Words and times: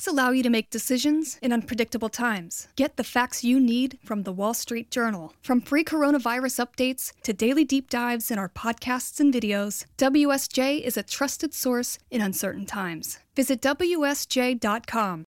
Facts 0.00 0.08
allow 0.08 0.30
you 0.30 0.42
to 0.42 0.48
make 0.48 0.70
decisions 0.70 1.38
in 1.42 1.52
unpredictable 1.52 2.08
times. 2.08 2.68
Get 2.74 2.96
the 2.96 3.04
facts 3.04 3.44
you 3.44 3.60
need 3.60 3.98
from 4.02 4.22
the 4.22 4.32
Wall 4.32 4.54
Street 4.54 4.90
Journal. 4.90 5.34
From 5.42 5.60
free 5.60 5.84
coronavirus 5.84 6.64
updates 6.64 7.12
to 7.22 7.34
daily 7.34 7.66
deep 7.66 7.90
dives 7.90 8.30
in 8.30 8.38
our 8.38 8.48
podcasts 8.48 9.20
and 9.20 9.30
videos, 9.30 9.84
WSJ 9.98 10.80
is 10.80 10.96
a 10.96 11.02
trusted 11.02 11.52
source 11.52 11.98
in 12.10 12.22
uncertain 12.22 12.64
times. 12.64 13.18
Visit 13.36 13.60
WSJ.com. 13.60 15.26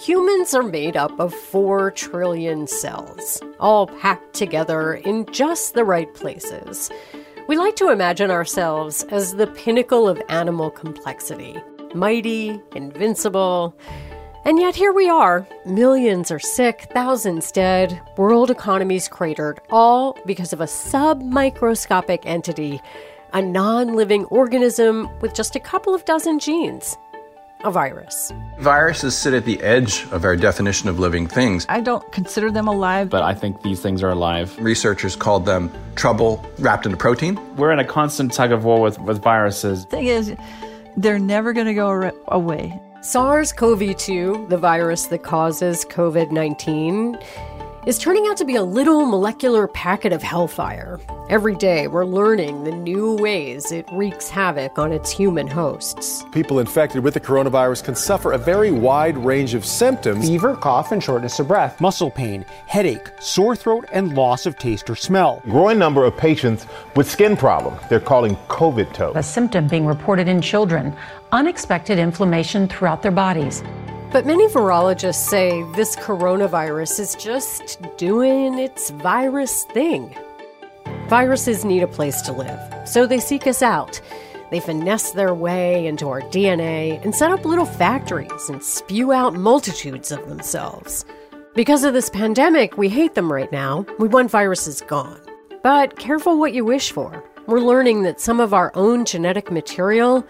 Humans 0.00 0.54
are 0.54 0.64
made 0.64 0.96
up 0.96 1.20
of 1.20 1.32
4 1.32 1.92
trillion 1.92 2.66
cells, 2.66 3.40
all 3.60 3.86
packed 3.86 4.34
together 4.34 4.94
in 4.94 5.24
just 5.26 5.74
the 5.74 5.84
right 5.84 6.12
places. 6.14 6.90
We 7.46 7.58
like 7.58 7.76
to 7.76 7.90
imagine 7.90 8.30
ourselves 8.30 9.02
as 9.10 9.34
the 9.34 9.46
pinnacle 9.46 10.08
of 10.08 10.22
animal 10.28 10.70
complexity 10.70 11.58
mighty, 11.94 12.60
invincible. 12.74 13.76
And 14.44 14.58
yet 14.58 14.74
here 14.74 14.92
we 14.92 15.08
are. 15.08 15.46
Millions 15.64 16.30
are 16.30 16.38
sick, 16.38 16.88
thousands 16.92 17.52
dead, 17.52 18.00
world 18.16 18.50
economies 18.50 19.08
cratered, 19.08 19.60
all 19.70 20.18
because 20.26 20.52
of 20.52 20.60
a 20.60 20.64
submicroscopic 20.64 22.20
entity, 22.24 22.80
a 23.32 23.40
non 23.40 23.94
living 23.94 24.24
organism 24.26 25.08
with 25.20 25.34
just 25.34 25.54
a 25.54 25.60
couple 25.60 25.94
of 25.94 26.04
dozen 26.04 26.38
genes 26.38 26.96
a 27.64 27.70
virus. 27.70 28.32
Viruses 28.58 29.16
sit 29.16 29.34
at 29.34 29.44
the 29.44 29.60
edge 29.62 30.04
of 30.12 30.24
our 30.24 30.36
definition 30.36 30.88
of 30.88 30.98
living 30.98 31.26
things. 31.26 31.66
I 31.68 31.80
don't 31.80 32.10
consider 32.12 32.50
them 32.50 32.68
alive, 32.68 33.10
but 33.10 33.22
I 33.22 33.34
think 33.34 33.62
these 33.62 33.80
things 33.80 34.02
are 34.02 34.10
alive. 34.10 34.56
Researchers 34.58 35.16
called 35.16 35.46
them 35.46 35.72
trouble 35.96 36.44
wrapped 36.58 36.86
in 36.86 36.92
a 36.92 36.96
protein. 36.96 37.40
We're 37.56 37.72
in 37.72 37.78
a 37.78 37.84
constant 37.84 38.32
tug 38.32 38.52
of 38.52 38.64
war 38.64 38.80
with, 38.80 38.98
with 39.00 39.22
viruses. 39.22 39.86
Thing 39.86 40.06
is, 40.06 40.34
they're 40.96 41.18
never 41.18 41.52
going 41.52 41.66
to 41.66 41.74
go 41.74 42.12
away. 42.28 42.78
SARS 43.00 43.52
CoV 43.52 43.96
2, 43.96 44.46
the 44.48 44.56
virus 44.56 45.08
that 45.08 45.22
causes 45.22 45.84
COVID 45.84 46.30
19, 46.30 47.18
is 47.86 47.98
turning 47.98 48.26
out 48.26 48.36
to 48.38 48.44
be 48.44 48.56
a 48.56 48.62
little 48.62 49.04
molecular 49.04 49.68
packet 49.68 50.12
of 50.12 50.22
hellfire. 50.22 50.98
Every 51.28 51.54
day, 51.54 51.86
we're 51.86 52.06
learning 52.06 52.64
the 52.64 52.70
new 52.70 53.14
ways 53.16 53.72
it 53.72 53.86
wreaks 53.92 54.30
havoc 54.30 54.78
on 54.78 54.90
its 54.90 55.10
human 55.10 55.46
hosts. 55.46 56.24
People 56.32 56.60
infected 56.60 57.02
with 57.02 57.14
the 57.14 57.20
coronavirus 57.20 57.84
can 57.84 57.94
suffer 57.94 58.32
a 58.32 58.38
very 58.38 58.70
wide 58.70 59.18
range 59.18 59.54
of 59.54 59.66
symptoms 59.66 60.26
fever, 60.26 60.56
cough, 60.56 60.92
and 60.92 61.02
shortness 61.02 61.38
of 61.38 61.48
breath, 61.48 61.80
muscle 61.80 62.10
pain, 62.10 62.44
headache, 62.66 63.10
sore 63.20 63.54
throat, 63.54 63.84
and 63.92 64.14
loss 64.14 64.46
of 64.46 64.58
taste 64.58 64.88
or 64.88 64.96
smell. 64.96 65.42
Growing 65.44 65.78
number 65.78 66.04
of 66.04 66.16
patients 66.16 66.66
with 66.96 67.10
skin 67.10 67.36
problems. 67.36 67.80
They're 67.90 68.00
calling 68.00 68.36
COVID 68.48 68.94
toe. 68.94 69.12
A 69.14 69.22
symptom 69.22 69.68
being 69.68 69.84
reported 69.84 70.28
in 70.28 70.40
children 70.40 70.96
unexpected 71.32 71.98
inflammation 71.98 72.68
throughout 72.68 73.02
their 73.02 73.10
bodies. 73.10 73.62
But 74.14 74.26
many 74.26 74.46
virologists 74.46 75.26
say 75.26 75.64
this 75.74 75.96
coronavirus 75.96 77.00
is 77.00 77.16
just 77.16 77.80
doing 77.96 78.60
its 78.60 78.90
virus 78.90 79.64
thing. 79.64 80.16
Viruses 81.08 81.64
need 81.64 81.82
a 81.82 81.88
place 81.88 82.22
to 82.22 82.32
live, 82.32 82.88
so 82.88 83.08
they 83.08 83.18
seek 83.18 83.48
us 83.48 83.60
out. 83.60 84.00
They 84.52 84.60
finesse 84.60 85.10
their 85.10 85.34
way 85.34 85.84
into 85.88 86.08
our 86.10 86.20
DNA 86.20 87.04
and 87.04 87.12
set 87.12 87.32
up 87.32 87.44
little 87.44 87.66
factories 87.66 88.48
and 88.48 88.62
spew 88.62 89.10
out 89.10 89.34
multitudes 89.34 90.12
of 90.12 90.28
themselves. 90.28 91.04
Because 91.56 91.82
of 91.82 91.92
this 91.92 92.08
pandemic, 92.08 92.78
we 92.78 92.88
hate 92.88 93.14
them 93.14 93.32
right 93.32 93.50
now. 93.50 93.84
We 93.98 94.06
want 94.06 94.30
viruses 94.30 94.80
gone. 94.82 95.20
But 95.64 95.98
careful 95.98 96.38
what 96.38 96.54
you 96.54 96.64
wish 96.64 96.92
for. 96.92 97.24
We're 97.48 97.58
learning 97.58 98.04
that 98.04 98.20
some 98.20 98.38
of 98.38 98.54
our 98.54 98.70
own 98.76 99.06
genetic 99.06 99.50
material 99.50 100.24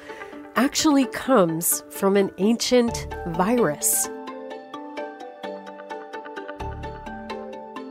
actually 0.56 1.06
comes 1.06 1.83
from 1.91 2.16
an 2.16 2.30
ancient 2.38 3.08
virus. 3.28 4.06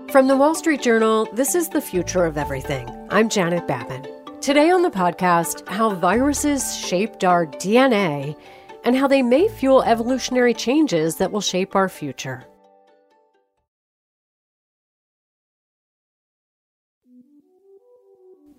From 0.10 0.28
the 0.28 0.38
Wall 0.38 0.56
Street 0.56 0.82
Journal, 0.82 1.28
this 1.34 1.56
is 1.56 1.70
the 1.70 1.82
future 1.82 2.26
of 2.26 2.38
everything. 2.38 2.90
I'm 3.10 3.30
Janet 3.30 3.68
Babin. 3.68 4.08
Today 4.42 4.70
on 4.70 4.82
the 4.82 4.92
podcast, 4.92 5.68
how 5.68 5.96
viruses 5.96 6.76
shaped 6.76 7.24
our 7.24 7.48
DNA 7.48 8.36
and 8.84 8.96
how 8.96 9.08
they 9.08 9.22
may 9.22 9.48
fuel 9.48 9.84
evolutionary 9.84 10.54
changes 10.54 11.16
that 11.18 11.32
will 11.32 11.42
shape 11.42 11.76
our 11.76 11.90
future. 11.90 12.46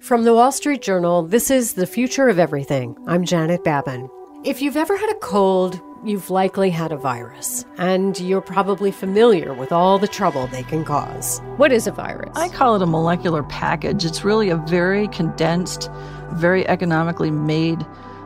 From 0.05 0.25
the 0.25 0.35
Wall 0.35 0.53
Street 0.53 0.83
Journal, 0.83 1.23
this 1.23 1.51
is 1.51 1.73
The 1.73 1.87
Future 1.87 2.29
of 2.29 2.39
Everything. 2.39 2.95
I'm 3.07 3.25
Janet 3.25 3.65
Babin. 3.65 4.11
If 4.45 4.61
you've 4.61 4.77
ever 4.77 4.99
had 4.99 5.09
a 5.09 5.19
cold, 5.21 5.81
you've 6.05 6.29
likely 6.29 6.69
had 6.69 6.93
a 6.93 6.99
virus, 6.99 7.65
and 7.79 8.21
you're 8.21 8.43
probably 8.43 8.91
familiar 8.91 9.55
with 9.55 9.73
all 9.73 9.99
the 9.99 10.07
trouble 10.07 10.47
they 10.49 10.63
can 10.63 10.85
cause. 10.85 11.41
What 11.57 11.73
is 11.73 11.87
a 11.87 11.91
virus? 11.91 12.37
I 12.37 12.51
call 12.51 12.77
it 12.77 12.83
a 12.83 12.87
molecular 12.87 13.45
package. 13.45 14.05
It's 14.05 14.27
really 14.27 14.51
a 14.51 14.57
very 14.57 15.09
condensed, 15.09 15.91
very 16.35 16.69
economically 16.69 17.31
made 17.31 17.79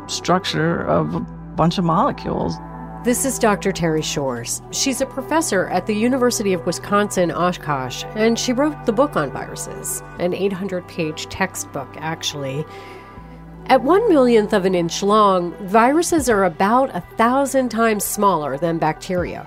structure 0.08 0.82
of 0.82 1.14
a 1.14 1.20
bunch 1.20 1.78
of 1.78 1.84
molecules. 1.84 2.56
This 3.04 3.24
is 3.24 3.38
Dr. 3.38 3.70
Teri 3.70 4.02
Shors. 4.02 4.60
She's 4.72 5.00
a 5.00 5.06
professor 5.06 5.68
at 5.68 5.86
the 5.86 5.94
University 5.94 6.52
of 6.52 6.66
Wisconsin 6.66 7.30
Oshkosh, 7.30 8.02
and 8.16 8.36
she 8.36 8.52
wrote 8.52 8.86
the 8.86 8.92
book 8.92 9.14
on 9.14 9.30
viruses, 9.30 10.02
an 10.18 10.34
800 10.34 10.86
page 10.88 11.26
textbook, 11.28 11.88
actually. 11.98 12.66
At 13.66 13.84
one 13.84 14.06
millionth 14.08 14.52
of 14.52 14.64
an 14.64 14.74
inch 14.74 15.00
long, 15.04 15.54
viruses 15.68 16.28
are 16.28 16.44
about 16.44 16.94
a 16.94 17.00
thousand 17.16 17.68
times 17.68 18.04
smaller 18.04 18.58
than 18.58 18.78
bacteria. 18.78 19.46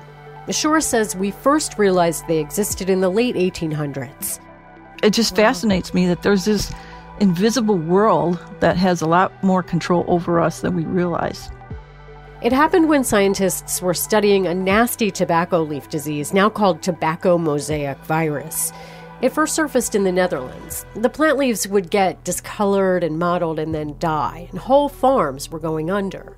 Shores 0.49 0.85
says 0.85 1.17
we 1.17 1.31
first 1.31 1.77
realized 1.77 2.27
they 2.27 2.39
existed 2.39 2.89
in 2.89 3.01
the 3.01 3.09
late 3.09 3.35
1800s. 3.35 4.39
It 5.03 5.09
just 5.09 5.35
fascinates 5.35 5.93
me 5.93 6.07
that 6.07 6.23
there's 6.23 6.45
this 6.45 6.73
invisible 7.19 7.77
world 7.77 8.39
that 8.61 8.77
has 8.77 9.01
a 9.01 9.07
lot 9.07 9.43
more 9.43 9.61
control 9.61 10.05
over 10.07 10.39
us 10.39 10.61
than 10.61 10.73
we 10.73 10.85
realize. 10.85 11.51
It 12.41 12.51
happened 12.51 12.89
when 12.89 13.03
scientists 13.03 13.83
were 13.83 13.93
studying 13.93 14.47
a 14.47 14.55
nasty 14.55 15.11
tobacco 15.11 15.61
leaf 15.61 15.89
disease 15.89 16.33
now 16.33 16.49
called 16.49 16.81
tobacco 16.81 17.37
mosaic 17.37 17.99
virus. 17.99 18.73
It 19.21 19.29
first 19.29 19.53
surfaced 19.53 19.93
in 19.93 20.03
the 20.03 20.11
Netherlands. 20.11 20.83
The 20.95 21.09
plant 21.11 21.37
leaves 21.37 21.67
would 21.67 21.91
get 21.91 22.23
discolored 22.23 23.03
and 23.03 23.19
mottled 23.19 23.59
and 23.59 23.75
then 23.75 23.95
die, 23.99 24.47
and 24.49 24.57
whole 24.57 24.89
farms 24.89 25.51
were 25.51 25.59
going 25.59 25.91
under. 25.91 26.35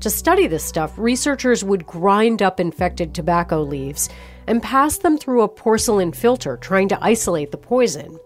To 0.00 0.10
study 0.10 0.48
this 0.48 0.64
stuff, 0.64 0.92
researchers 0.98 1.64
would 1.64 1.86
grind 1.86 2.42
up 2.42 2.60
infected 2.60 3.14
tobacco 3.14 3.62
leaves 3.62 4.10
and 4.46 4.62
pass 4.62 4.98
them 4.98 5.16
through 5.16 5.40
a 5.40 5.48
porcelain 5.48 6.12
filter, 6.12 6.58
trying 6.58 6.90
to 6.90 7.02
isolate 7.02 7.52
the 7.52 7.56
poison. 7.56 8.18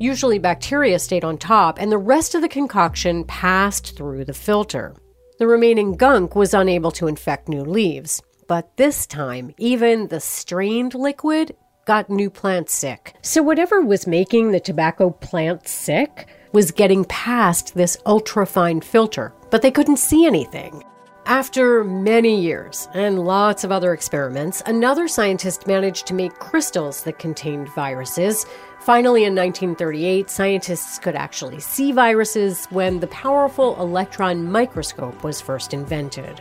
Usually, 0.00 0.40
bacteria 0.40 0.98
stayed 0.98 1.22
on 1.22 1.38
top, 1.38 1.80
and 1.80 1.92
the 1.92 1.98
rest 1.98 2.34
of 2.34 2.42
the 2.42 2.48
concoction 2.48 3.22
passed 3.22 3.96
through 3.96 4.24
the 4.24 4.34
filter. 4.34 4.96
The 5.38 5.46
remaining 5.46 5.94
gunk 5.94 6.34
was 6.34 6.52
unable 6.52 6.90
to 6.92 7.06
infect 7.06 7.48
new 7.48 7.62
leaves. 7.62 8.20
But 8.48 8.76
this 8.76 9.06
time, 9.06 9.54
even 9.56 10.08
the 10.08 10.18
strained 10.18 10.94
liquid 10.94 11.54
got 11.84 12.10
new 12.10 12.28
plants 12.28 12.72
sick. 12.72 13.14
So, 13.22 13.40
whatever 13.40 13.80
was 13.80 14.08
making 14.08 14.50
the 14.50 14.58
tobacco 14.58 15.10
plant 15.10 15.68
sick 15.68 16.26
was 16.52 16.72
getting 16.72 17.04
past 17.04 17.76
this 17.76 17.96
ultrafine 17.98 18.82
filter, 18.82 19.32
but 19.50 19.62
they 19.62 19.70
couldn't 19.70 19.98
see 19.98 20.26
anything. 20.26 20.82
After 21.26 21.84
many 21.84 22.40
years 22.40 22.88
and 22.94 23.24
lots 23.24 23.62
of 23.62 23.70
other 23.70 23.92
experiments, 23.92 24.62
another 24.66 25.06
scientist 25.06 25.66
managed 25.68 26.06
to 26.06 26.14
make 26.14 26.32
crystals 26.40 27.04
that 27.04 27.18
contained 27.20 27.68
viruses. 27.74 28.44
Finally, 28.80 29.24
in 29.24 29.34
1938, 29.34 30.30
scientists 30.30 30.98
could 30.98 31.14
actually 31.14 31.60
see 31.60 31.92
viruses 31.92 32.66
when 32.70 33.00
the 33.00 33.06
powerful 33.08 33.78
electron 33.80 34.50
microscope 34.50 35.22
was 35.22 35.40
first 35.40 35.74
invented. 35.74 36.40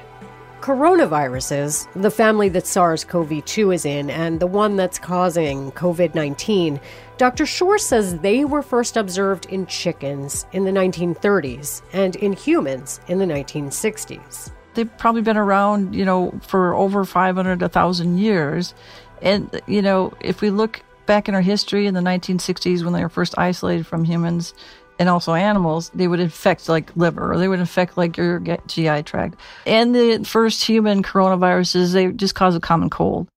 Coronaviruses, 0.61 1.87
the 2.01 2.11
family 2.11 2.49
that 2.49 2.65
SARS 2.65 3.03
CoV 3.03 3.43
2 3.45 3.71
is 3.71 3.85
in, 3.85 4.09
and 4.09 4.39
the 4.39 4.47
one 4.47 4.75
that's 4.75 4.97
causing 4.99 5.71
COVID 5.73 6.15
19, 6.15 6.79
Dr. 7.17 7.45
Shore 7.45 7.77
says 7.77 8.17
they 8.19 8.43
were 8.45 8.61
first 8.61 8.97
observed 8.97 9.45
in 9.47 9.65
chickens 9.65 10.45
in 10.53 10.63
the 10.63 10.71
1930s 10.71 11.81
and 11.93 12.15
in 12.17 12.33
humans 12.33 12.99
in 13.07 13.17
the 13.17 13.25
1960s. 13.25 14.51
They've 14.73 14.97
probably 14.97 15.21
been 15.21 15.37
around, 15.37 15.95
you 15.95 16.05
know, 16.05 16.39
for 16.41 16.75
over 16.75 17.03
500, 17.03 17.61
1,000 17.61 18.17
years. 18.17 18.73
And, 19.21 19.61
you 19.67 19.81
know, 19.81 20.13
if 20.21 20.41
we 20.41 20.49
look 20.49 20.83
back 21.07 21.27
in 21.27 21.33
our 21.33 21.41
history 21.41 21.87
in 21.87 21.95
the 21.95 22.01
1960s 22.01 22.83
when 22.83 22.93
they 22.93 23.01
were 23.01 23.09
first 23.09 23.33
isolated 23.37 23.87
from 23.87 24.03
humans, 24.03 24.53
and 24.99 25.09
also 25.09 25.33
animals, 25.33 25.91
they 25.93 26.07
would 26.07 26.19
infect 26.19 26.69
like 26.69 26.95
liver 26.95 27.31
or 27.31 27.37
they 27.37 27.47
would 27.47 27.59
infect 27.59 27.97
like 27.97 28.17
your 28.17 28.39
GI 28.39 29.03
tract. 29.03 29.39
And 29.65 29.95
the 29.95 30.23
first 30.23 30.63
human 30.63 31.03
coronaviruses, 31.03 31.93
they 31.93 32.11
just 32.11 32.35
cause 32.35 32.55
a 32.55 32.59
common 32.59 32.89
cold. 32.89 33.27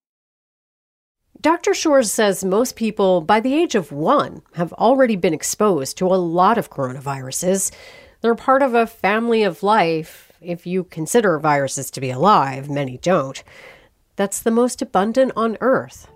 Dr. 1.41 1.73
Shors 1.73 2.11
says 2.13 2.45
most 2.45 2.77
people 2.77 3.23
by 3.23 3.41
the 3.41 3.55
age 3.55 3.75
of 3.75 3.93
one 3.93 4.43
have 4.55 4.73
already 4.75 5.17
been 5.17 5.33
exposed 5.33 5.97
to 5.99 6.07
a 6.07 6.17
lot 6.17 6.59
of 6.59 6.71
coronaviruses. 6.71 7.73
They're 8.21 8.35
part 8.35 8.63
of 8.63 8.75
a 8.75 8.87
family 8.87 9.43
of 9.43 9.63
life, 9.63 10.33
if 10.43 10.67
you 10.67 10.85
consider 10.85 11.39
viruses 11.39 11.91
to 11.93 12.01
be 12.01 12.11
alive, 12.11 12.69
many 12.69 12.99
don't, 12.99 13.43
that's 14.17 14.41
the 14.41 14.51
most 14.51 14.83
abundant 14.83 15.33
on 15.37 15.57
Earth. 15.61 16.09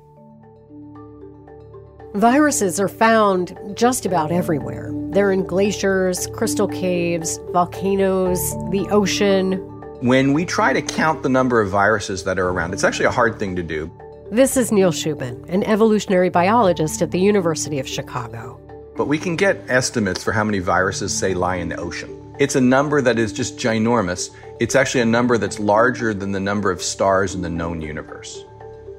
Viruses 2.14 2.78
are 2.78 2.86
found 2.86 3.58
just 3.74 4.06
about 4.06 4.30
everywhere. 4.30 4.92
They're 5.10 5.32
in 5.32 5.44
glaciers, 5.44 6.28
crystal 6.28 6.68
caves, 6.68 7.40
volcanoes, 7.50 8.38
the 8.70 8.86
ocean. 8.92 9.54
When 10.00 10.32
we 10.32 10.44
try 10.44 10.72
to 10.72 10.80
count 10.80 11.24
the 11.24 11.28
number 11.28 11.60
of 11.60 11.70
viruses 11.70 12.22
that 12.22 12.38
are 12.38 12.50
around, 12.50 12.72
it's 12.72 12.84
actually 12.84 13.06
a 13.06 13.10
hard 13.10 13.40
thing 13.40 13.56
to 13.56 13.64
do. 13.64 13.90
This 14.30 14.56
is 14.56 14.70
Neil 14.70 14.92
Shubin, 14.92 15.44
an 15.48 15.64
evolutionary 15.64 16.28
biologist 16.28 17.02
at 17.02 17.10
the 17.10 17.18
University 17.18 17.80
of 17.80 17.88
Chicago. 17.88 18.60
But 18.96 19.08
we 19.08 19.18
can 19.18 19.34
get 19.34 19.64
estimates 19.66 20.22
for 20.22 20.30
how 20.30 20.44
many 20.44 20.60
viruses, 20.60 21.12
say, 21.12 21.34
lie 21.34 21.56
in 21.56 21.68
the 21.68 21.80
ocean. 21.80 22.36
It's 22.38 22.54
a 22.54 22.60
number 22.60 23.02
that 23.02 23.18
is 23.18 23.32
just 23.32 23.58
ginormous. 23.58 24.30
It's 24.60 24.76
actually 24.76 25.00
a 25.00 25.06
number 25.06 25.36
that's 25.36 25.58
larger 25.58 26.14
than 26.14 26.30
the 26.30 26.38
number 26.38 26.70
of 26.70 26.80
stars 26.80 27.34
in 27.34 27.42
the 27.42 27.50
known 27.50 27.80
universe. 27.80 28.44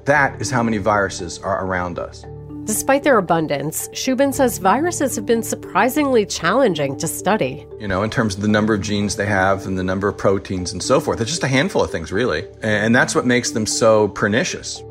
That 0.04 0.38
is 0.38 0.50
how 0.50 0.62
many 0.62 0.76
viruses 0.76 1.38
are 1.38 1.64
around 1.64 1.98
us. 1.98 2.26
Despite 2.66 3.04
their 3.04 3.18
abundance, 3.18 3.86
Shubin 3.90 4.34
says 4.34 4.58
viruses 4.58 5.14
have 5.14 5.24
been 5.24 5.44
surprisingly 5.44 6.26
challenging 6.26 6.96
to 6.98 7.06
study. 7.06 7.64
You 7.78 7.86
know, 7.86 8.02
in 8.02 8.10
terms 8.10 8.34
of 8.34 8.42
the 8.42 8.48
number 8.48 8.74
of 8.74 8.80
genes 8.80 9.14
they 9.14 9.24
have 9.24 9.66
and 9.66 9.78
the 9.78 9.84
number 9.84 10.08
of 10.08 10.18
proteins 10.18 10.72
and 10.72 10.82
so 10.82 10.98
forth. 10.98 11.20
It's 11.20 11.30
just 11.30 11.44
a 11.44 11.48
handful 11.48 11.84
of 11.84 11.92
things, 11.92 12.10
really. 12.10 12.44
And 12.62 12.92
that's 12.92 13.14
what 13.14 13.24
makes 13.24 13.52
them 13.52 13.66
so 13.66 14.08
pernicious. 14.08 14.82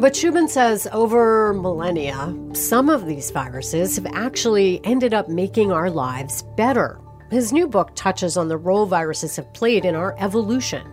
But 0.00 0.14
Shubin 0.14 0.48
says 0.48 0.88
over 0.90 1.52
millennia, 1.52 2.34
some 2.54 2.88
of 2.88 3.04
these 3.04 3.30
viruses 3.30 3.96
have 3.96 4.06
actually 4.06 4.80
ended 4.84 5.12
up 5.12 5.28
making 5.28 5.70
our 5.70 5.90
lives 5.90 6.44
better. 6.56 6.98
His 7.30 7.52
new 7.52 7.68
book 7.68 7.90
touches 7.94 8.38
on 8.38 8.48
the 8.48 8.56
role 8.56 8.86
viruses 8.86 9.36
have 9.36 9.52
played 9.52 9.84
in 9.84 9.94
our 9.94 10.16
evolution. 10.18 10.90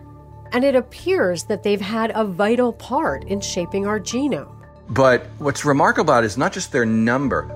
And 0.52 0.64
it 0.64 0.74
appears 0.74 1.44
that 1.44 1.62
they've 1.62 1.80
had 1.80 2.12
a 2.14 2.26
vital 2.26 2.74
part 2.74 3.24
in 3.24 3.40
shaping 3.40 3.86
our 3.86 3.98
genome. 3.98 4.55
But 4.88 5.26
what's 5.38 5.64
remarkable 5.64 6.12
about 6.12 6.24
it 6.24 6.26
is 6.26 6.38
not 6.38 6.52
just 6.52 6.72
their 6.72 6.86
number 6.86 7.50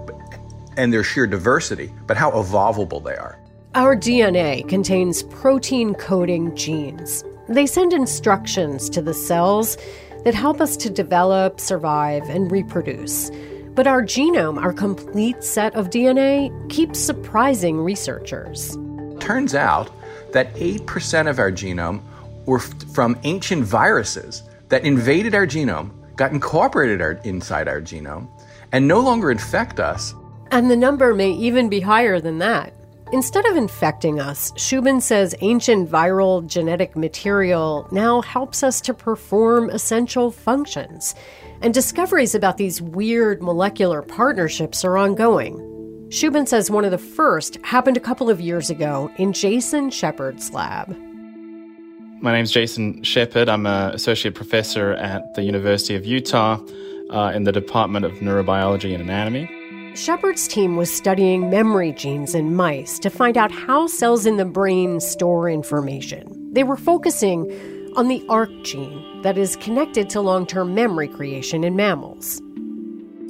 and 0.77 0.93
their 0.93 1.05
sheer 1.05 1.27
diversity, 1.27 1.93
but 2.07 2.17
how 2.17 2.31
evolvable 2.33 3.03
they 3.03 3.17
are. 3.17 3.39
Our 3.75 3.95
DNA 3.97 4.69
contains 4.69 5.23
protein 5.23 5.95
coding 5.95 6.57
genes. 6.57 7.25
They 7.49 7.67
send 7.67 7.93
instructions 7.93 8.91
to 8.91 9.03
the 9.03 9.15
cells 9.15 9.77
that 10.25 10.35
help 10.35 10.61
us 10.61 10.77
to 10.79 10.91
develop, 10.91 11.61
survive, 11.61 12.29
and 12.29 12.51
reproduce. 12.51 13.31
But 13.75 13.87
our 13.87 14.03
genome, 14.03 14.61
our 14.61 14.73
complete 14.73 15.45
set 15.45 15.75
of 15.75 15.91
DNA, 15.91 16.51
keeps 16.69 16.99
surprising 16.99 17.79
researchers. 17.79 18.77
Turns 19.21 19.55
out 19.55 19.91
that 20.33 20.53
8% 20.55 21.31
of 21.31 21.39
our 21.39 21.53
genome 21.53 22.03
were 22.47 22.59
from 22.59 23.19
ancient 23.23 23.65
viruses 23.65 24.43
that 24.69 24.85
invaded 24.85 25.35
our 25.35 25.47
genome 25.47 25.93
got 26.21 26.33
incorporated 26.33 27.01
our, 27.01 27.13
inside 27.25 27.67
our 27.67 27.81
genome 27.81 28.29
and 28.73 28.87
no 28.87 29.01
longer 29.01 29.31
infect 29.31 29.81
us. 29.81 30.15
And 30.51 30.71
the 30.71 30.77
number 30.77 31.15
may 31.15 31.31
even 31.31 31.71
be 31.71 31.81
higher 31.81 32.21
than 32.21 32.37
that. 32.41 32.75
Instead 33.11 33.47
of 33.47 33.57
infecting 33.57 34.21
us, 34.21 34.53
Shubin 34.53 35.01
says 35.01 35.35
ancient 35.41 35.91
viral 35.91 36.47
genetic 36.47 36.95
material 36.95 37.89
now 37.91 38.21
helps 38.21 38.63
us 38.63 38.83
to 38.83 38.93
perform 38.93 39.71
essential 39.71 40.31
functions. 40.31 41.15
And 41.63 41.73
discoveries 41.73 42.35
about 42.35 42.59
these 42.59 42.83
weird 42.83 43.43
molecular 43.43 44.03
partnerships 44.03 44.85
are 44.85 44.99
ongoing. 44.99 45.57
Shubin 46.11 46.47
says 46.47 46.71
one 46.71 46.85
of 46.85 46.91
the 46.91 46.99
first 46.99 47.57
happened 47.65 47.97
a 47.97 48.01
couple 48.01 48.29
of 48.29 48.43
years 48.43 48.69
ago 48.69 49.11
in 49.17 49.33
Jason 49.33 49.89
Shepherd's 49.89 50.53
lab. 50.53 50.95
My 52.23 52.33
name's 52.33 52.51
Jason 52.51 53.03
Shepherd. 53.03 53.49
I'm 53.49 53.65
an 53.65 53.95
associate 53.95 54.35
professor 54.35 54.93
at 54.93 55.33
the 55.33 55.43
University 55.43 55.95
of 55.95 56.05
Utah 56.05 56.61
uh, 57.09 57.33
in 57.35 57.45
the 57.45 57.53
Department 57.53 58.05
of 58.05 58.13
Neurobiology 58.17 58.93
and 58.93 59.03
Anatomy. 59.03 59.49
Shepherd's 59.97 60.47
team 60.47 60.77
was 60.77 60.93
studying 60.93 61.49
memory 61.49 61.93
genes 61.93 62.35
in 62.35 62.55
mice 62.55 62.99
to 62.99 63.09
find 63.09 63.39
out 63.39 63.51
how 63.51 63.87
cells 63.87 64.27
in 64.27 64.37
the 64.37 64.45
brain 64.45 65.01
store 65.01 65.49
information. 65.49 66.27
They 66.53 66.63
were 66.63 66.77
focusing 66.77 67.51
on 67.97 68.09
the 68.09 68.23
ARC 68.29 68.51
gene 68.65 69.23
that 69.23 69.39
is 69.39 69.57
connected 69.57 70.11
to 70.11 70.21
long 70.21 70.47
term 70.47 70.75
memory 70.75 71.09
creation 71.09 71.65
in 71.65 71.75
mammals. 71.75 72.39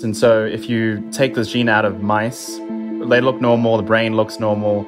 And 0.02 0.16
so, 0.16 0.44
if 0.44 0.68
you 0.68 1.08
take 1.12 1.36
this 1.36 1.52
gene 1.52 1.68
out 1.68 1.84
of 1.84 2.02
mice, 2.02 2.56
they 2.58 3.20
look 3.20 3.40
normal, 3.40 3.76
the 3.76 3.84
brain 3.84 4.16
looks 4.16 4.40
normal, 4.40 4.84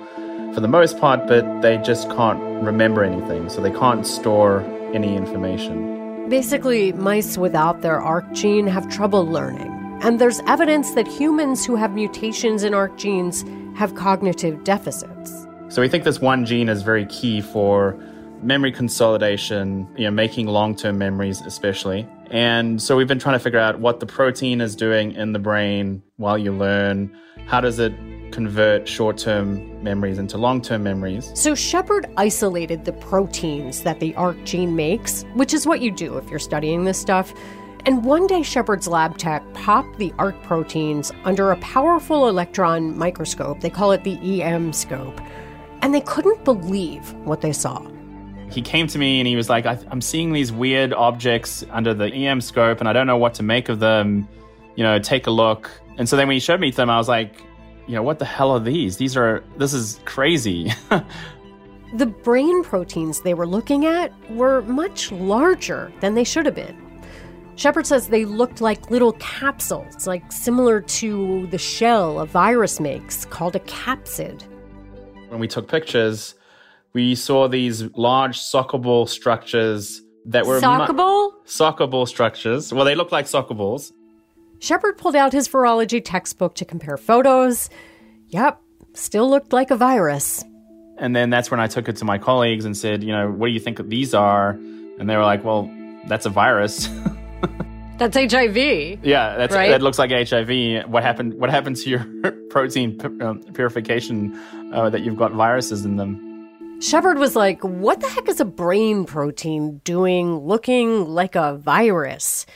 for 0.55 0.61
the 0.61 0.69
most 0.69 0.99
part, 0.99 1.27
but 1.27 1.63
they 1.63 1.79
just 1.79 2.09
can't 2.11 2.41
remember 2.63 3.03
anything, 3.03 3.49
so 3.49 3.61
they 3.61 3.71
can't 3.71 4.07
store 4.07 4.61
any 4.93 5.17
information. 5.17 6.29
Basically, 6.29 6.93
mice 6.93 7.39
without 7.39 7.81
their 7.81 8.01
ARC 8.01 8.31
gene 8.33 8.67
have 8.67 8.89
trouble 8.89 9.27
learning. 9.27 9.71
And 10.03 10.21
there's 10.21 10.41
evidence 10.47 10.93
that 10.93 11.07
humans 11.07 11.65
who 11.65 11.77
have 11.77 11.93
mutations 11.95 12.65
in 12.65 12.75
ARC 12.75 12.97
genes 12.99 13.45
have 13.77 13.95
cognitive 13.95 14.65
deficits. 14.65 15.47
So 15.69 15.81
we 15.81 15.89
think 15.89 16.05
this 16.05 16.21
one 16.21 16.45
gene 16.45 16.69
is 16.69 16.83
very 16.83 17.07
key 17.07 17.41
for 17.41 17.99
memory 18.43 18.73
consolidation, 18.73 19.89
you 19.97 20.05
know, 20.05 20.11
making 20.11 20.49
long-term 20.49 20.99
memories 20.99 21.41
especially. 21.43 22.07
And 22.31 22.83
so 22.83 22.97
we've 22.97 23.09
been 23.09 23.21
trying 23.21 23.37
to 23.37 23.43
figure 23.43 23.59
out 23.59 23.79
what 23.79 24.01
the 24.01 24.07
protein 24.07 24.61
is 24.61 24.75
doing 24.75 25.13
in 25.13 25.33
the 25.33 25.39
brain 25.39 26.03
while 26.17 26.37
you 26.37 26.53
learn. 26.53 27.17
How 27.47 27.61
does 27.61 27.79
it 27.79 27.93
convert 28.33 28.89
short 28.89 29.19
term 29.19 29.83
memories 29.83 30.19
into 30.19 30.39
long 30.39 30.61
term 30.61 30.83
memories. 30.83 31.31
So, 31.35 31.55
Shepherd 31.55 32.07
isolated 32.17 32.85
the 32.85 32.93
proteins 32.93 33.83
that 33.83 34.01
the 34.01 34.15
ARC 34.17 34.43
gene 34.45 34.75
makes, 34.75 35.25
which 35.35 35.55
is 35.55 35.67
what 35.67 35.81
you 35.81 35.91
do 35.91 36.17
if 36.17 36.29
you're 36.31 36.39
studying 36.39 36.85
this 36.85 36.99
stuff. 36.99 37.33
And 37.85 38.05
one 38.05 38.29
day, 38.29 38.43
Shepherd's 38.43 38.87
lab 38.87 39.19
tech 39.19 39.43
popped 39.55 39.99
the 39.99 40.13
ARC 40.19 40.41
proteins 40.45 41.11
under 41.25 41.51
a 41.51 41.57
powerful 41.57 42.29
electron 42.29 42.97
microscope. 42.97 43.61
They 43.61 43.71
call 43.71 43.91
it 43.93 44.05
the 44.05 44.43
EM 44.43 44.73
scope. 44.73 45.21
And 45.83 45.93
they 45.93 46.01
couldn't 46.01 46.45
believe 46.45 47.13
what 47.25 47.41
they 47.41 47.53
saw. 47.53 47.85
He 48.51 48.63
came 48.63 48.87
to 48.87 48.99
me 48.99 49.19
and 49.19 49.27
he 49.27 49.35
was 49.35 49.49
like, 49.49 49.67
I'm 49.67 50.01
seeing 50.01 50.33
these 50.33 50.53
weird 50.53 50.93
objects 50.93 51.65
under 51.71 51.93
the 51.93 52.13
EM 52.13 52.41
scope 52.41 52.81
and 52.81 52.89
I 52.89 52.93
don't 52.93 53.07
know 53.07 53.17
what 53.17 53.35
to 53.35 53.43
make 53.43 53.69
of 53.69 53.81
them. 53.81 54.29
You 54.77 54.85
know, 54.85 54.99
take 54.99 55.27
a 55.27 55.31
look. 55.31 55.71
And 55.97 56.09
so 56.09 56.17
then 56.17 56.29
when 56.29 56.35
he 56.35 56.41
showed 56.41 56.61
me 56.61 56.71
them, 56.71 56.89
I 56.89 56.99
was 56.99 57.09
like, 57.09 57.43
you 57.87 57.95
know, 57.95 58.03
what 58.03 58.19
the 58.19 58.25
hell 58.25 58.51
are 58.51 58.61
these? 58.61 58.97
These 58.97 59.17
are, 59.17 59.43
this 59.57 59.75
is 59.75 60.01
crazy. 60.05 60.73
the 61.95 62.07
brain 62.07 62.63
proteins 62.63 63.21
they 63.21 63.35
were 63.35 63.47
looking 63.47 63.87
at 63.87 64.13
were 64.31 64.63
much 64.63 65.13
larger 65.13 65.93
than 66.01 66.15
they 66.15 66.25
should 66.25 66.47
have 66.47 66.55
been. 66.55 66.77
Shepherd 67.57 67.87
says 67.87 68.09
they 68.09 68.25
looked 68.25 68.61
like 68.61 68.91
little 68.91 69.13
capsules, 69.15 70.07
like 70.07 70.33
similar 70.33 70.81
to 70.81 71.47
the 71.49 71.59
shell 71.59 72.21
a 72.21 72.27
virus 72.27 72.81
makes, 72.81 73.25
called 73.27 73.55
a 73.55 73.61
capsid. 73.61 74.43
When 75.29 75.39
we 75.39 75.49
took 75.49 75.69
pictures, 75.69 76.35
we 76.95 77.15
saw 77.15 77.49
these 77.49 77.85
large 77.97 78.39
soccer 78.39 78.79
ball 78.79 79.07
structures 79.07 80.03
that 80.27 80.47
were 80.47 80.61
soccer 80.61 80.93
ball. 80.93 81.33
Mu- 81.33 81.39
soccer 81.45 81.87
ball 81.87 82.07
structures. 82.07 82.73
Well, 82.73 82.85
they 82.85 82.95
look 82.95 83.13
like 83.13 83.27
soccer 83.27 83.55
balls, 83.55 83.93
Shepherd 84.63 84.97
pulled 84.97 85.17
out 85.17 85.33
his 85.33 85.49
virology 85.49 86.01
textbook 86.03 86.55
to 86.55 86.65
compare 86.65 86.97
photos. 86.97 87.69
Yep, 88.29 88.63
still 88.95 89.29
looked 89.29 89.53
like 89.53 89.73
a 89.73 89.77
virus. 89.77 90.45
And 90.99 91.17
then 91.17 91.31
that's 91.31 91.51
when 91.51 91.59
I 91.59 91.67
took 91.67 91.89
it 91.89 91.97
to 91.97 92.05
my 92.05 92.17
colleagues 92.17 92.65
and 92.65 92.77
said, 92.77 93.03
you 93.03 93.11
know, 93.11 93.29
what 93.29 93.49
do 93.49 93.53
you 93.53 93.59
think 93.59 93.85
these 93.89 94.15
are? 94.15 94.51
And 94.51 95.11
they 95.11 95.17
were 95.17 95.25
like, 95.25 95.43
well, 95.43 95.69
that's 96.07 96.27
a 96.27 96.31
virus. 96.31 96.89
that's 97.99 98.17
HIV. 98.17 98.57
Yeah, 99.03 99.37
that's 99.37 99.53
right? 99.53 99.71
that 99.71 99.83
looks 99.83 99.99
like 99.99 100.13
HIV. 100.13 100.89
What 100.89 101.03
happened? 101.03 101.35
What 101.35 101.51
happened 101.51 101.75
to 101.79 101.91
your 101.91 102.07
protein 102.51 103.01
uh, 103.21 103.35
purification 103.55 104.41
uh, 104.73 104.91
that 104.91 105.01
you've 105.01 105.17
got 105.17 105.33
viruses 105.33 105.85
in 105.85 105.97
them? 105.97 106.81
Shepherd 106.81 107.19
was 107.19 107.35
like, 107.35 107.65
"What 107.65 108.01
the 108.01 108.09
heck 108.09 108.29
is 108.29 108.39
a 108.39 108.45
brain 108.45 109.07
protein 109.07 109.81
doing, 109.83 110.39
looking 110.39 111.09
like 111.09 111.35
a 111.35 111.57
virus?" 111.57 112.47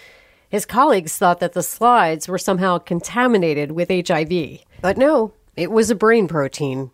His 0.49 0.67
colleagues 0.67 1.17
thought 1.17 1.41
that 1.41 1.55
the 1.55 1.63
slides 1.63 2.29
were 2.29 2.39
somehow 2.39 2.79
contaminated 2.79 3.73
with 3.73 3.89
HIV. 3.89 4.61
But 4.81 4.97
no, 4.97 5.33
it 5.57 5.71
was 5.71 5.91
a 5.91 5.95
brain 5.95 6.29
protein. 6.29 6.91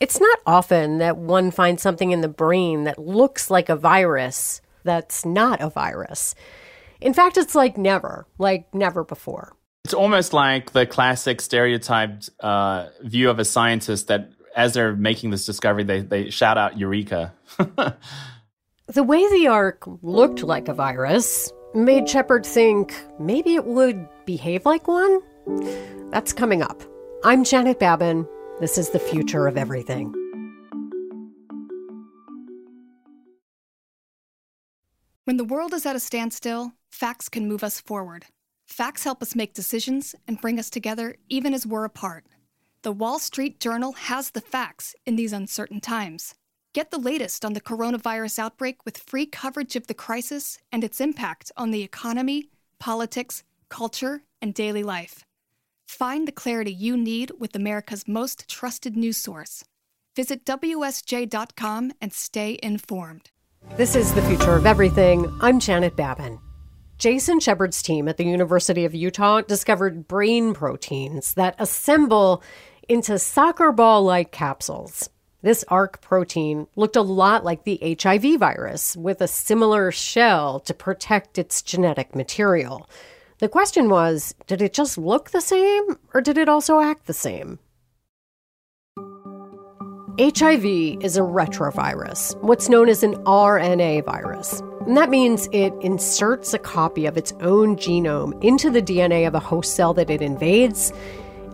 It's 0.00 0.20
not 0.20 0.38
often 0.46 0.98
that 0.98 1.16
one 1.16 1.50
finds 1.50 1.82
something 1.82 2.12
in 2.12 2.20
the 2.20 2.28
brain 2.28 2.84
that 2.84 2.98
looks 2.98 3.50
like 3.50 3.68
a 3.68 3.76
virus 3.76 4.60
that's 4.84 5.24
not 5.24 5.60
a 5.60 5.68
virus. 5.68 6.34
In 7.00 7.14
fact, 7.14 7.36
it's 7.36 7.54
like 7.54 7.76
never, 7.76 8.26
like 8.38 8.72
never 8.74 9.04
before. 9.04 9.54
It's 9.84 9.94
almost 9.94 10.32
like 10.32 10.72
the 10.72 10.86
classic 10.86 11.40
stereotyped 11.40 12.30
uh, 12.40 12.88
view 13.02 13.30
of 13.30 13.38
a 13.38 13.44
scientist 13.44 14.08
that 14.08 14.30
as 14.54 14.74
they're 14.74 14.94
making 14.94 15.30
this 15.30 15.46
discovery, 15.46 15.84
they, 15.84 16.00
they 16.00 16.30
shout 16.30 16.58
out 16.58 16.78
Eureka. 16.78 17.32
the 18.86 19.02
way 19.02 19.28
the 19.30 19.46
arc 19.46 19.84
looked 20.02 20.42
like 20.42 20.68
a 20.68 20.74
virus 20.74 21.52
made 21.74 22.08
Shepherd 22.08 22.46
think 22.46 22.94
maybe 23.18 23.54
it 23.54 23.64
would 23.64 24.08
behave 24.24 24.64
like 24.64 24.88
one? 24.88 25.20
That's 26.10 26.32
coming 26.32 26.62
up. 26.62 26.82
I'm 27.24 27.44
Janet 27.44 27.78
Babin. 27.78 28.26
This 28.60 28.78
is 28.78 28.90
the 28.90 28.98
future 28.98 29.46
of 29.46 29.56
everything. 29.56 30.14
When 35.24 35.36
the 35.36 35.44
world 35.44 35.74
is 35.74 35.84
at 35.84 35.94
a 35.94 36.00
standstill, 36.00 36.72
facts 36.90 37.28
can 37.28 37.48
move 37.48 37.62
us 37.62 37.80
forward. 37.80 38.26
Facts 38.66 39.04
help 39.04 39.22
us 39.22 39.34
make 39.34 39.52
decisions 39.52 40.14
and 40.26 40.40
bring 40.40 40.58
us 40.58 40.70
together 40.70 41.16
even 41.28 41.52
as 41.52 41.66
we're 41.66 41.84
apart. 41.84 42.24
The 42.82 42.92
Wall 42.92 43.18
Street 43.18 43.60
Journal 43.60 43.92
has 43.92 44.30
the 44.30 44.40
facts 44.40 44.94
in 45.04 45.16
these 45.16 45.32
uncertain 45.32 45.80
times. 45.80 46.34
Get 46.78 46.92
the 46.92 46.98
latest 46.98 47.44
on 47.44 47.54
the 47.54 47.60
coronavirus 47.60 48.38
outbreak 48.38 48.84
with 48.84 48.98
free 48.98 49.26
coverage 49.26 49.74
of 49.74 49.88
the 49.88 49.94
crisis 49.94 50.58
and 50.70 50.84
its 50.84 51.00
impact 51.00 51.50
on 51.56 51.72
the 51.72 51.82
economy, 51.82 52.50
politics, 52.78 53.42
culture, 53.68 54.22
and 54.40 54.54
daily 54.54 54.84
life. 54.84 55.24
Find 55.88 56.28
the 56.28 56.30
clarity 56.30 56.70
you 56.72 56.96
need 56.96 57.32
with 57.40 57.56
America's 57.56 58.06
most 58.06 58.46
trusted 58.48 58.96
news 58.96 59.16
source. 59.16 59.64
Visit 60.14 60.44
WSJ.com 60.44 61.94
and 62.00 62.12
stay 62.12 62.60
informed. 62.62 63.32
This 63.76 63.96
is 63.96 64.14
The 64.14 64.22
Future 64.22 64.54
of 64.54 64.64
Everything. 64.64 65.36
I'm 65.40 65.58
Janet 65.58 65.96
Babin. 65.96 66.38
Jason 66.96 67.40
Shepherd's 67.40 67.82
team 67.82 68.06
at 68.06 68.18
the 68.18 68.24
University 68.24 68.84
of 68.84 68.94
Utah 68.94 69.40
discovered 69.40 70.06
brain 70.06 70.54
proteins 70.54 71.34
that 71.34 71.56
assemble 71.58 72.40
into 72.88 73.18
soccer 73.18 73.72
ball 73.72 74.04
like 74.04 74.30
capsules. 74.30 75.10
This 75.40 75.64
ARC 75.68 76.00
protein 76.00 76.66
looked 76.74 76.96
a 76.96 77.02
lot 77.02 77.44
like 77.44 77.62
the 77.62 77.96
HIV 78.02 78.40
virus, 78.40 78.96
with 78.96 79.20
a 79.20 79.28
similar 79.28 79.92
shell 79.92 80.58
to 80.60 80.74
protect 80.74 81.38
its 81.38 81.62
genetic 81.62 82.16
material. 82.16 82.90
The 83.38 83.48
question 83.48 83.88
was 83.88 84.34
did 84.48 84.60
it 84.60 84.72
just 84.72 84.98
look 84.98 85.30
the 85.30 85.40
same, 85.40 85.96
or 86.12 86.20
did 86.20 86.38
it 86.38 86.48
also 86.48 86.80
act 86.80 87.06
the 87.06 87.12
same? 87.12 87.60
HIV 90.18 90.64
is 91.04 91.16
a 91.16 91.20
retrovirus, 91.20 92.34
what's 92.42 92.68
known 92.68 92.88
as 92.88 93.04
an 93.04 93.14
RNA 93.22 94.06
virus. 94.06 94.60
And 94.88 94.96
that 94.96 95.08
means 95.08 95.48
it 95.52 95.72
inserts 95.82 96.52
a 96.52 96.58
copy 96.58 97.06
of 97.06 97.16
its 97.16 97.32
own 97.40 97.76
genome 97.76 98.42
into 98.42 98.70
the 98.70 98.82
DNA 98.82 99.28
of 99.28 99.36
a 99.36 99.38
host 99.38 99.76
cell 99.76 99.94
that 99.94 100.10
it 100.10 100.20
invades 100.20 100.92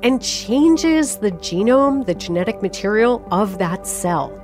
and 0.05 0.23
changes 0.23 1.17
the 1.17 1.33
genome, 1.33 2.05
the 2.05 2.15
genetic 2.15 2.61
material 2.61 3.27
of 3.33 3.59
that 3.59 3.87
cell. 3.87 4.41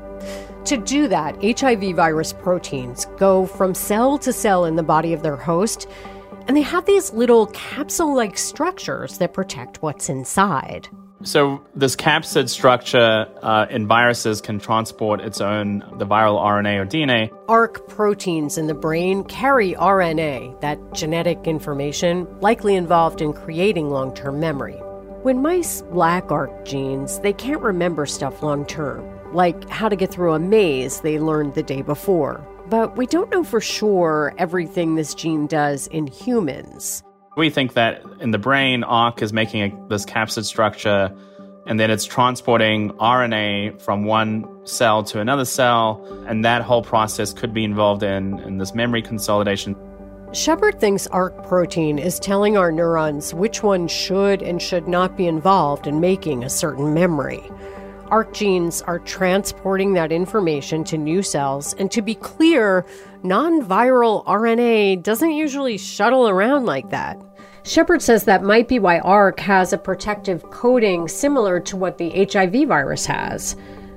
To 0.64 0.76
do 0.78 1.06
that, 1.08 1.36
HIV 1.42 1.94
virus 1.94 2.32
proteins 2.32 3.04
go 3.18 3.46
from 3.46 3.74
cell 3.74 4.18
to 4.18 4.32
cell 4.32 4.64
in 4.64 4.76
the 4.76 4.82
body 4.82 5.12
of 5.12 5.22
their 5.22 5.36
host, 5.36 5.86
and 6.48 6.56
they 6.56 6.62
have 6.62 6.86
these 6.86 7.12
little 7.12 7.46
capsule 7.48 8.14
like 8.16 8.38
structures 8.38 9.18
that 9.18 9.34
protect 9.34 9.82
what's 9.82 10.08
inside. 10.08 10.88
So 11.22 11.62
this 11.74 11.94
capsid 11.94 12.48
structure 12.48 13.28
uh, 13.42 13.66
in 13.68 13.86
viruses 13.86 14.40
can 14.40 14.58
transport 14.58 15.20
its 15.20 15.42
own 15.42 15.80
the 15.98 16.06
viral 16.06 16.40
RNA 16.40 16.80
or 16.80 16.86
DNA. 16.86 17.30
ARC 17.46 17.86
proteins 17.88 18.56
in 18.56 18.66
the 18.66 18.74
brain 18.74 19.24
carry 19.24 19.74
RNA, 19.74 20.62
that 20.62 20.78
genetic 20.94 21.40
information 21.44 22.26
likely 22.40 22.74
involved 22.74 23.20
in 23.20 23.34
creating 23.34 23.90
long-term 23.90 24.40
memory. 24.40 24.80
When 25.22 25.42
mice 25.42 25.82
lack 25.90 26.32
ARC 26.32 26.64
genes, 26.64 27.18
they 27.18 27.34
can't 27.34 27.60
remember 27.60 28.06
stuff 28.06 28.42
long 28.42 28.64
term, 28.64 29.04
like 29.34 29.68
how 29.68 29.90
to 29.90 29.94
get 29.94 30.10
through 30.10 30.32
a 30.32 30.38
maze 30.38 31.02
they 31.02 31.18
learned 31.18 31.54
the 31.54 31.62
day 31.62 31.82
before. 31.82 32.42
But 32.70 32.96
we 32.96 33.04
don't 33.04 33.30
know 33.30 33.44
for 33.44 33.60
sure 33.60 34.34
everything 34.38 34.94
this 34.94 35.12
gene 35.12 35.46
does 35.46 35.88
in 35.88 36.06
humans. 36.06 37.02
We 37.36 37.50
think 37.50 37.74
that 37.74 38.02
in 38.20 38.30
the 38.30 38.38
brain, 38.38 38.82
ARC 38.82 39.20
is 39.20 39.30
making 39.30 39.60
a, 39.60 39.88
this 39.88 40.06
capsid 40.06 40.44
structure, 40.44 41.14
and 41.66 41.78
then 41.78 41.90
it's 41.90 42.06
transporting 42.06 42.92
RNA 42.92 43.82
from 43.82 44.04
one 44.04 44.46
cell 44.66 45.04
to 45.04 45.20
another 45.20 45.44
cell, 45.44 46.02
and 46.28 46.46
that 46.46 46.62
whole 46.62 46.82
process 46.82 47.34
could 47.34 47.52
be 47.52 47.64
involved 47.64 48.02
in, 48.02 48.38
in 48.38 48.56
this 48.56 48.74
memory 48.74 49.02
consolidation. 49.02 49.76
Shepherd 50.32 50.78
thinks 50.78 51.08
ARC 51.08 51.44
protein 51.48 51.98
is 51.98 52.20
telling 52.20 52.56
our 52.56 52.70
neurons 52.70 53.34
which 53.34 53.64
one 53.64 53.88
should 53.88 54.42
and 54.42 54.62
should 54.62 54.86
not 54.86 55.16
be 55.16 55.26
involved 55.26 55.88
in 55.88 55.98
making 55.98 56.44
a 56.44 56.50
certain 56.50 56.94
memory. 56.94 57.42
ARC 58.12 58.32
genes 58.32 58.80
are 58.82 59.00
transporting 59.00 59.92
that 59.94 60.12
information 60.12 60.84
to 60.84 60.96
new 60.96 61.20
cells, 61.20 61.74
and 61.74 61.90
to 61.90 62.00
be 62.00 62.14
clear, 62.14 62.86
non 63.24 63.60
viral 63.60 64.24
RNA 64.24 65.02
doesn't 65.02 65.32
usually 65.32 65.76
shuttle 65.76 66.28
around 66.28 66.64
like 66.64 66.90
that. 66.90 67.20
Shepherd 67.64 68.00
says 68.00 68.22
that 68.24 68.44
might 68.44 68.68
be 68.68 68.78
why 68.78 69.00
ARC 69.00 69.40
has 69.40 69.72
a 69.72 69.78
protective 69.78 70.44
coating 70.50 71.08
similar 71.08 71.58
to 71.58 71.76
what 71.76 71.98
the 71.98 72.10
HIV 72.32 72.68
virus 72.68 73.04
has. 73.04 73.56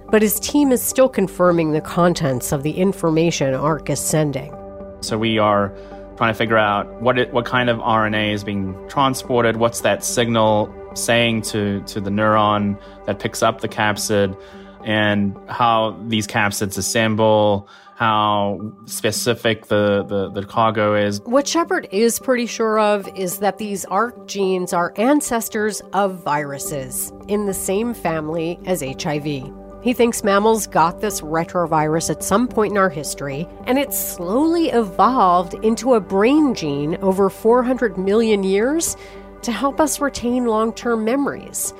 But 0.09 0.23
his 0.23 0.39
team 0.39 0.71
is 0.71 0.81
still 0.81 1.09
confirming 1.09 1.71
the 1.73 1.81
contents 1.81 2.51
of 2.51 2.63
the 2.63 2.71
information 2.71 3.53
ARC 3.53 3.91
is 3.91 3.99
sending. 3.99 4.55
So 5.01 5.17
we 5.17 5.37
are 5.37 5.73
trying 6.17 6.33
to 6.33 6.37
figure 6.37 6.57
out 6.57 7.01
what 7.01 7.17
it, 7.17 7.33
what 7.33 7.45
kind 7.45 7.69
of 7.69 7.79
RNA 7.79 8.33
is 8.33 8.43
being 8.43 8.75
transported, 8.87 9.57
what's 9.57 9.81
that 9.81 10.03
signal 10.03 10.73
saying 10.95 11.41
to, 11.41 11.81
to 11.81 11.99
the 11.99 12.09
neuron 12.09 12.79
that 13.05 13.19
picks 13.19 13.41
up 13.41 13.61
the 13.61 13.69
capsid, 13.69 14.39
and 14.83 15.37
how 15.47 15.97
these 16.07 16.27
capsids 16.27 16.77
assemble, 16.77 17.67
how 17.95 18.73
specific 18.85 19.67
the, 19.67 20.03
the, 20.03 20.29
the 20.29 20.45
cargo 20.45 20.95
is. 20.95 21.21
What 21.21 21.47
Shepherd 21.47 21.87
is 21.91 22.19
pretty 22.19 22.47
sure 22.47 22.79
of 22.79 23.07
is 23.15 23.39
that 23.39 23.57
these 23.57 23.85
ARC 23.85 24.27
genes 24.27 24.73
are 24.73 24.93
ancestors 24.97 25.81
of 25.93 26.23
viruses 26.23 27.13
in 27.27 27.45
the 27.45 27.53
same 27.53 27.93
family 27.93 28.59
as 28.65 28.81
HIV. 28.81 29.62
He 29.83 29.91
thinks 29.91 30.23
mammals 30.23 30.65
got 30.65 31.01
this 31.01 31.19
retrovirus 31.19 32.09
at 32.09 32.23
some 32.23 32.47
point 32.47 32.71
in 32.71 32.77
our 32.77 32.89
history, 32.89 33.45
and 33.65 33.77
it 33.77 33.93
slowly 33.93 34.69
evolved 34.69 35.55
into 35.55 35.95
a 35.95 35.99
brain 35.99 36.55
gene 36.55 36.95
over 37.01 37.29
400 37.29 37.97
million 37.97 38.43
years 38.43 38.95
to 39.41 39.51
help 39.51 39.81
us 39.81 39.99
retain 39.99 40.45
long 40.45 40.71
term 40.71 41.03
memories. 41.03 41.73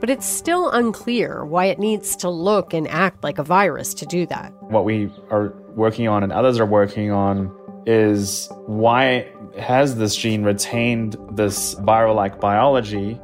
But 0.00 0.08
it's 0.08 0.24
still 0.24 0.70
unclear 0.70 1.44
why 1.44 1.66
it 1.66 1.78
needs 1.78 2.16
to 2.16 2.30
look 2.30 2.72
and 2.72 2.88
act 2.88 3.22
like 3.22 3.38
a 3.38 3.44
virus 3.44 3.92
to 3.94 4.06
do 4.06 4.24
that. 4.26 4.50
What 4.62 4.86
we 4.86 5.12
are 5.30 5.52
working 5.76 6.08
on 6.08 6.22
and 6.22 6.32
others 6.32 6.58
are 6.58 6.64
working 6.64 7.10
on 7.10 7.54
is 7.84 8.48
why 8.64 9.30
has 9.58 9.96
this 9.96 10.16
gene 10.16 10.42
retained 10.42 11.18
this 11.32 11.74
viral 11.74 12.14
like 12.14 12.40
biology 12.40 13.20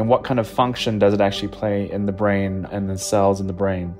and 0.00 0.08
what 0.08 0.24
kind 0.24 0.40
of 0.40 0.48
function 0.48 0.98
does 0.98 1.12
it 1.12 1.20
actually 1.20 1.48
play 1.48 1.90
in 1.90 2.06
the 2.06 2.12
brain 2.12 2.66
and 2.72 2.88
the 2.88 2.96
cells 2.96 3.38
in 3.38 3.46
the 3.46 3.52
brain? 3.52 3.94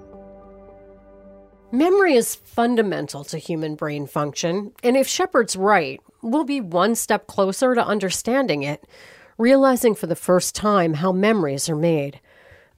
Memory 1.72 2.14
is 2.14 2.34
fundamental 2.34 3.22
to 3.24 3.36
human 3.36 3.74
brain 3.74 4.06
function, 4.06 4.72
and 4.82 4.96
if 4.96 5.06
Shepherd's 5.06 5.56
right, 5.56 6.00
we'll 6.22 6.44
be 6.44 6.62
one 6.62 6.94
step 6.94 7.26
closer 7.26 7.74
to 7.74 7.84
understanding 7.84 8.62
it, 8.62 8.86
realizing 9.36 9.94
for 9.94 10.06
the 10.06 10.16
first 10.16 10.54
time 10.54 10.94
how 10.94 11.12
memories 11.12 11.68
are 11.68 11.76
made. 11.76 12.18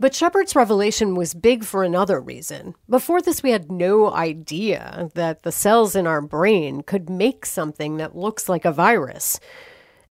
But 0.01 0.17
Shepherd's 0.17 0.57
revelation 0.57 1.15
was 1.15 1.33
big 1.33 1.63
for 1.63 1.85
another 1.85 2.21
reason. 2.21 2.75
Before 2.91 3.23
this, 3.23 3.41
we 3.41 3.53
had 3.53 3.71
no 3.71 4.13
idea 4.13 5.11
that 5.15 5.45
the 5.45 5.53
cells 5.53 5.95
in 5.95 6.09
our 6.09 6.21
brain 6.21 6.83
could 6.83 7.09
make 7.09 7.47
something 7.47 7.99
that 7.99 8.17
looks 8.17 8.49
like 8.49 8.65
a 8.65 8.73
virus. 8.73 9.39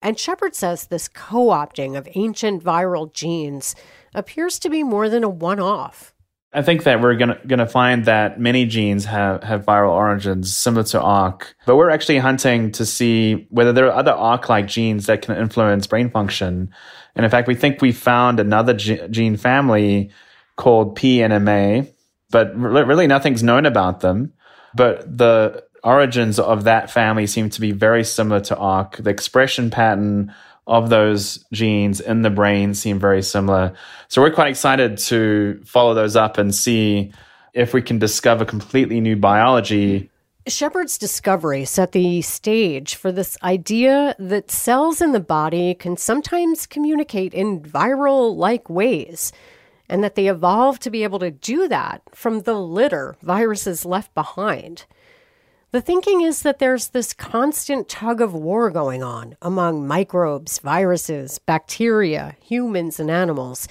And 0.02 0.18
Shepherd 0.18 0.54
says 0.54 0.86
this 0.86 1.08
co 1.08 1.48
opting 1.48 1.96
of 1.96 2.08
ancient 2.14 2.64
viral 2.64 3.12
genes 3.12 3.74
appears 4.14 4.58
to 4.60 4.70
be 4.70 4.82
more 4.82 5.08
than 5.08 5.24
a 5.24 5.28
one 5.28 5.60
off. 5.60 6.14
I 6.52 6.62
think 6.62 6.82
that 6.82 7.00
we're 7.00 7.14
gonna 7.14 7.66
find 7.66 8.06
that 8.06 8.40
many 8.40 8.64
genes 8.66 9.04
have, 9.04 9.44
have 9.44 9.64
viral 9.64 9.90
origins 9.90 10.56
similar 10.56 10.82
to 10.84 11.00
ARC, 11.00 11.54
but 11.64 11.76
we're 11.76 11.90
actually 11.90 12.18
hunting 12.18 12.72
to 12.72 12.84
see 12.84 13.46
whether 13.50 13.72
there 13.72 13.86
are 13.86 13.92
other 13.92 14.10
ARC-like 14.10 14.66
genes 14.66 15.06
that 15.06 15.22
can 15.22 15.36
influence 15.36 15.86
brain 15.86 16.10
function. 16.10 16.74
And 17.14 17.24
in 17.24 17.30
fact, 17.30 17.46
we 17.46 17.54
think 17.54 17.80
we 17.80 17.92
found 17.92 18.40
another 18.40 18.74
gene 18.74 19.36
family 19.36 20.10
called 20.56 20.98
PNMA, 20.98 21.92
but 22.30 22.56
really 22.56 23.06
nothing's 23.06 23.44
known 23.44 23.64
about 23.64 24.00
them. 24.00 24.32
But 24.74 25.18
the 25.18 25.64
origins 25.84 26.38
of 26.38 26.64
that 26.64 26.90
family 26.90 27.26
seem 27.26 27.50
to 27.50 27.60
be 27.60 27.72
very 27.72 28.04
similar 28.04 28.40
to 28.40 28.56
ARC. 28.56 28.96
The 28.96 29.10
expression 29.10 29.70
pattern 29.70 30.34
of 30.66 30.88
those 30.88 31.44
genes 31.52 32.00
in 32.00 32.22
the 32.22 32.30
brain 32.30 32.74
seem 32.74 32.98
very 32.98 33.22
similar. 33.22 33.72
So 34.08 34.22
we're 34.22 34.30
quite 34.30 34.48
excited 34.48 34.98
to 34.98 35.60
follow 35.64 35.94
those 35.94 36.16
up 36.16 36.38
and 36.38 36.54
see 36.54 37.12
if 37.54 37.74
we 37.74 37.82
can 37.82 37.98
discover 37.98 38.44
completely 38.44 39.00
new 39.00 39.16
biology. 39.16 40.10
Shepherd's 40.46 40.96
discovery 40.96 41.64
set 41.64 41.92
the 41.92 42.22
stage 42.22 42.94
for 42.94 43.12
this 43.12 43.36
idea 43.42 44.14
that 44.18 44.50
cells 44.50 45.00
in 45.00 45.12
the 45.12 45.20
body 45.20 45.74
can 45.74 45.96
sometimes 45.96 46.66
communicate 46.66 47.34
in 47.34 47.60
viral 47.60 48.34
like 48.36 48.70
ways, 48.70 49.32
and 49.88 50.02
that 50.04 50.14
they 50.14 50.28
evolved 50.28 50.82
to 50.82 50.90
be 50.90 51.02
able 51.02 51.18
to 51.18 51.30
do 51.30 51.68
that 51.68 52.02
from 52.14 52.42
the 52.42 52.54
litter 52.54 53.16
viruses 53.22 53.84
left 53.84 54.14
behind. 54.14 54.86
The 55.72 55.80
thinking 55.80 56.22
is 56.22 56.42
that 56.42 56.58
there's 56.58 56.88
this 56.88 57.12
constant 57.12 57.88
tug 57.88 58.20
of 58.20 58.34
war 58.34 58.70
going 58.70 59.04
on 59.04 59.36
among 59.40 59.86
microbes, 59.86 60.58
viruses, 60.58 61.38
bacteria, 61.38 62.34
humans, 62.42 62.98
and 62.98 63.08
animals, 63.08 63.68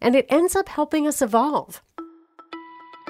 and 0.00 0.16
it 0.16 0.26
ends 0.28 0.56
up 0.56 0.68
helping 0.68 1.06
us 1.06 1.22
evolve. 1.22 1.80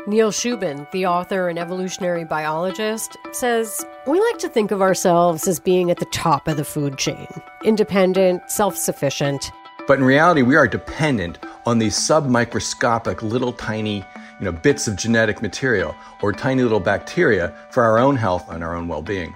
Neil 0.06 0.30
Shubin, 0.30 0.88
the 0.92 1.06
author 1.06 1.48
and 1.48 1.58
evolutionary 1.58 2.26
biologist, 2.26 3.16
says 3.32 3.86
we 4.06 4.20
like 4.20 4.38
to 4.40 4.50
think 4.50 4.70
of 4.70 4.82
ourselves 4.82 5.48
as 5.48 5.58
being 5.58 5.90
at 5.90 5.98
the 5.98 6.04
top 6.06 6.46
of 6.46 6.58
the 6.58 6.64
food 6.64 6.98
chain, 6.98 7.26
independent, 7.64 8.42
self 8.50 8.76
sufficient. 8.76 9.50
But 9.86 9.98
in 9.98 10.04
reality, 10.04 10.42
we 10.42 10.56
are 10.56 10.68
dependent 10.68 11.38
on 11.64 11.78
these 11.78 11.96
submicroscopic 11.96 13.22
little 13.22 13.54
tiny 13.54 14.04
you 14.38 14.44
know, 14.44 14.52
bits 14.52 14.86
of 14.86 14.96
genetic 14.96 15.42
material 15.42 15.94
or 16.22 16.32
tiny 16.32 16.62
little 16.62 16.80
bacteria 16.80 17.54
for 17.70 17.82
our 17.82 17.98
own 17.98 18.16
health 18.16 18.48
and 18.50 18.62
our 18.62 18.74
own 18.74 18.88
well 18.88 19.02
being. 19.02 19.34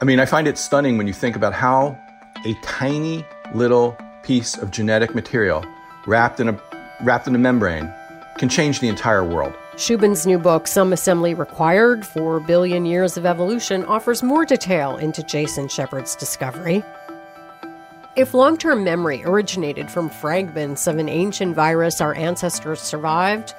I 0.00 0.04
mean, 0.04 0.20
I 0.20 0.26
find 0.26 0.46
it 0.46 0.58
stunning 0.58 0.96
when 0.96 1.06
you 1.06 1.12
think 1.12 1.34
about 1.34 1.52
how 1.52 1.98
a 2.46 2.54
tiny 2.62 3.24
little 3.54 3.96
piece 4.22 4.56
of 4.56 4.70
genetic 4.70 5.14
material 5.14 5.64
wrapped 6.06 6.38
in 6.38 6.48
a, 6.48 6.60
wrapped 7.02 7.26
in 7.26 7.34
a 7.34 7.38
membrane 7.38 7.92
can 8.38 8.48
change 8.48 8.78
the 8.80 8.88
entire 8.88 9.24
world. 9.24 9.52
Shubin's 9.74 10.26
new 10.26 10.38
book, 10.38 10.66
Some 10.66 10.92
Assembly 10.92 11.34
Required 11.34 12.06
Four 12.06 12.40
Billion 12.40 12.86
Years 12.86 13.16
of 13.16 13.26
Evolution, 13.26 13.84
offers 13.84 14.22
more 14.22 14.44
detail 14.44 14.96
into 14.96 15.22
Jason 15.22 15.68
Shepherd's 15.68 16.14
discovery. 16.16 16.82
If 18.16 18.34
long 18.34 18.56
term 18.56 18.82
memory 18.82 19.22
originated 19.24 19.90
from 19.90 20.08
fragments 20.08 20.86
of 20.86 20.98
an 20.98 21.08
ancient 21.08 21.54
virus 21.54 22.00
our 22.00 22.14
ancestors 22.14 22.80
survived, 22.80 23.54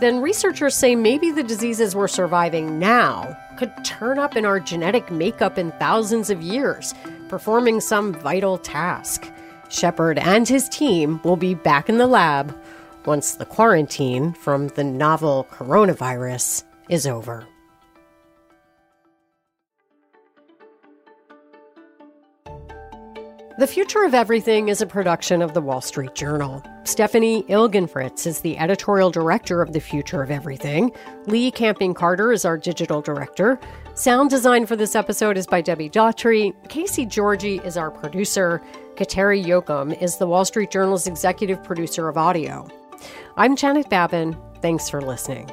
then 0.00 0.20
researchers 0.20 0.74
say 0.74 0.94
maybe 0.94 1.30
the 1.30 1.42
diseases 1.42 1.94
we're 1.94 2.08
surviving 2.08 2.78
now 2.78 3.36
could 3.58 3.72
turn 3.84 4.18
up 4.18 4.36
in 4.36 4.44
our 4.44 4.60
genetic 4.60 5.10
makeup 5.10 5.58
in 5.58 5.72
thousands 5.72 6.30
of 6.30 6.42
years, 6.42 6.94
performing 7.28 7.80
some 7.80 8.12
vital 8.12 8.58
task. 8.58 9.30
Shepherd 9.68 10.18
and 10.18 10.48
his 10.48 10.68
team 10.68 11.20
will 11.24 11.36
be 11.36 11.54
back 11.54 11.88
in 11.88 11.98
the 11.98 12.06
lab 12.06 12.56
once 13.04 13.34
the 13.34 13.44
quarantine 13.44 14.32
from 14.34 14.68
the 14.68 14.84
novel 14.84 15.46
coronavirus 15.50 16.64
is 16.88 17.06
over. 17.06 17.46
The 23.58 23.66
Future 23.66 24.04
of 24.04 24.12
Everything 24.12 24.68
is 24.68 24.82
a 24.82 24.86
production 24.86 25.40
of 25.40 25.54
the 25.54 25.62
Wall 25.62 25.80
Street 25.80 26.14
Journal. 26.14 26.62
Stephanie 26.84 27.42
Ilgenfritz 27.44 28.26
is 28.26 28.40
the 28.40 28.58
editorial 28.58 29.10
director 29.10 29.62
of 29.62 29.72
The 29.72 29.80
Future 29.80 30.22
of 30.22 30.30
Everything. 30.30 30.92
Lee 31.24 31.50
Camping 31.50 31.94
Carter 31.94 32.32
is 32.32 32.44
our 32.44 32.58
digital 32.58 33.00
director. 33.00 33.58
Sound 33.94 34.28
design 34.28 34.66
for 34.66 34.76
this 34.76 34.94
episode 34.94 35.38
is 35.38 35.46
by 35.46 35.62
Debbie 35.62 35.88
Daughtry. 35.88 36.52
Casey 36.68 37.06
Georgie 37.06 37.56
is 37.64 37.78
our 37.78 37.90
producer. 37.90 38.60
Kateri 38.94 39.42
Jochum 39.42 39.98
is 40.02 40.18
the 40.18 40.26
Wall 40.26 40.44
Street 40.44 40.70
Journal's 40.70 41.06
executive 41.06 41.64
producer 41.64 42.08
of 42.10 42.18
audio. 42.18 42.68
I'm 43.38 43.56
Janet 43.56 43.88
Babin. 43.88 44.36
Thanks 44.60 44.90
for 44.90 45.00
listening. 45.00 45.50